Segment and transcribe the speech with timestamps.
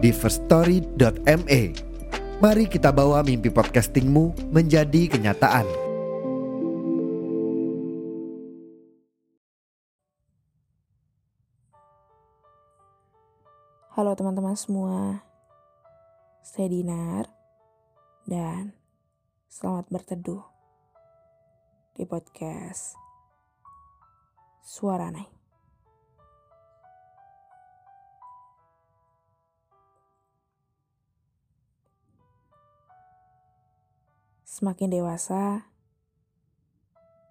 [0.00, 1.62] di firststory.me.
[2.40, 5.68] Mari kita bawa mimpi podcastingmu menjadi kenyataan.
[13.92, 15.20] Halo teman-teman semua,
[16.40, 17.28] saya Dinar
[18.24, 18.72] dan
[19.52, 20.40] selamat berteduh
[21.92, 22.96] di podcast
[24.64, 25.39] Suara Naik.
[34.60, 35.72] Semakin dewasa,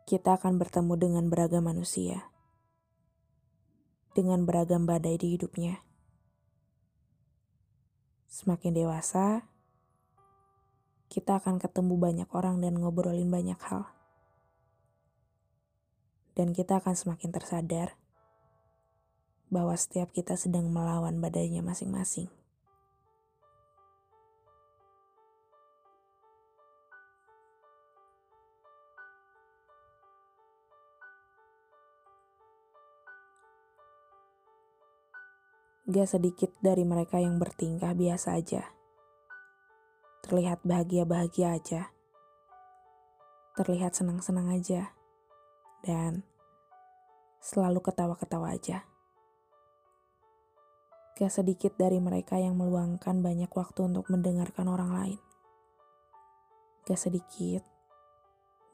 [0.10, 2.26] kita akan bertemu dengan beragam manusia,
[4.18, 5.78] dengan beragam badai di hidupnya.
[8.26, 9.46] Semakin dewasa,
[11.06, 13.86] kita akan ketemu banyak orang dan ngobrolin banyak hal.
[16.34, 17.94] Dan kita akan semakin tersadar
[19.54, 22.39] bahwa setiap kita sedang melawan badainya masing-masing.
[35.90, 38.62] Gak sedikit dari mereka yang bertingkah biasa aja.
[40.22, 41.90] Terlihat bahagia-bahagia aja.
[43.58, 44.94] Terlihat senang-senang aja.
[45.82, 46.22] Dan
[47.42, 48.86] selalu ketawa-ketawa aja.
[51.18, 55.20] Gak sedikit dari mereka yang meluangkan banyak waktu untuk mendengarkan orang lain.
[56.86, 57.66] Gak sedikit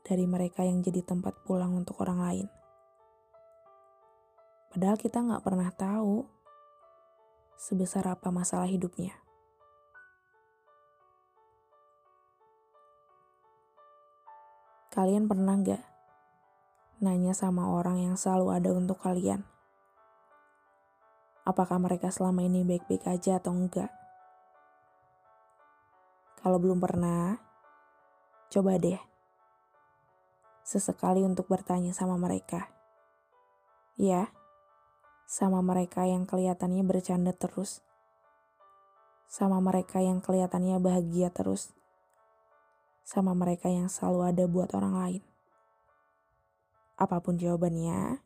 [0.04, 2.48] dari mereka yang jadi tempat pulang untuk orang lain.
[4.68, 6.35] Padahal kita gak pernah tahu
[7.56, 9.16] sebesar apa masalah hidupnya.
[14.96, 15.84] Kalian pernah gak
[17.04, 19.44] nanya sama orang yang selalu ada untuk kalian?
[21.44, 23.92] Apakah mereka selama ini baik-baik aja atau enggak?
[26.40, 27.36] Kalau belum pernah,
[28.48, 29.16] coba deh
[30.66, 32.74] sesekali untuk bertanya sama mereka.
[33.96, 34.34] Ya,
[35.36, 37.84] sama mereka yang kelihatannya bercanda terus,
[39.28, 41.76] sama mereka yang kelihatannya bahagia terus,
[43.04, 45.24] sama mereka yang selalu ada buat orang lain.
[46.96, 48.24] Apa pun jawabannya,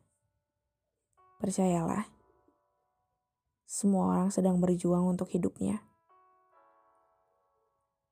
[1.42, 2.06] percayalah,
[3.66, 5.82] semua orang sedang berjuang untuk hidupnya.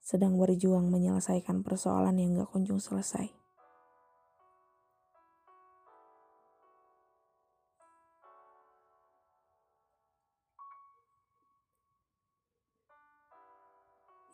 [0.02, 3.30] Sedang berjuang menyelesaikan persoalan yang gak kunjung selesai.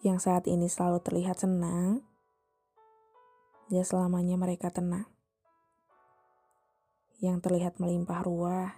[0.01, 2.03] Yang saat ini selalu terlihat senang,
[3.69, 5.07] gak selamanya mereka tenang.
[7.21, 8.73] Yang terlihat melimpah ruah,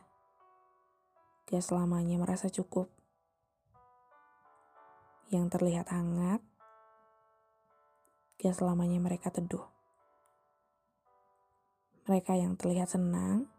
[1.47, 2.91] gak selamanya merasa cukup.
[5.31, 6.43] Yang terlihat hangat,
[8.43, 9.65] gak selamanya mereka teduh.
[12.06, 13.50] Mereka yang terlihat senang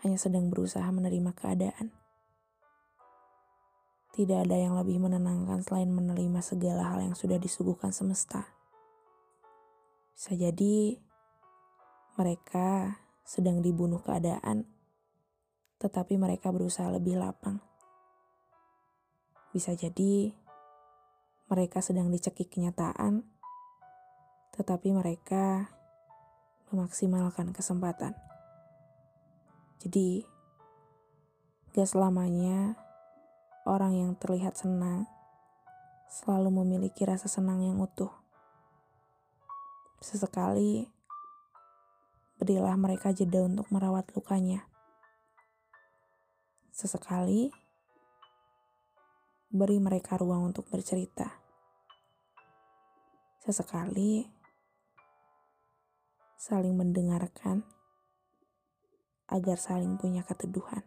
[0.00, 1.99] hanya sedang berusaha menerima keadaan.
[4.10, 8.50] Tidak ada yang lebih menenangkan selain menerima segala hal yang sudah disuguhkan semesta.
[10.18, 10.98] Bisa jadi
[12.18, 14.66] mereka sedang dibunuh keadaan,
[15.78, 17.62] tetapi mereka berusaha lebih lapang.
[19.54, 20.34] Bisa jadi
[21.46, 23.22] mereka sedang dicekik kenyataan,
[24.54, 25.70] tetapi mereka
[26.70, 28.14] memaksimalkan kesempatan.
[29.80, 30.22] Jadi,
[31.72, 32.89] gak selamanya
[33.68, 35.04] orang yang terlihat senang
[36.10, 38.10] selalu memiliki rasa senang yang utuh.
[40.00, 40.88] Sesekali,
[42.40, 44.64] berilah mereka jeda untuk merawat lukanya.
[46.72, 47.52] Sesekali,
[49.52, 51.28] beri mereka ruang untuk bercerita.
[53.44, 54.24] Sesekali,
[56.40, 57.62] saling mendengarkan
[59.30, 60.82] agar saling punya keteduhan.